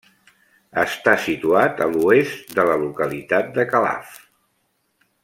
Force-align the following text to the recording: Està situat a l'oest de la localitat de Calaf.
Està 0.83 1.13
situat 1.25 1.83
a 1.87 1.89
l'oest 1.91 2.57
de 2.61 2.65
la 2.71 2.79
localitat 2.87 3.55
de 3.59 3.67
Calaf. 3.75 4.21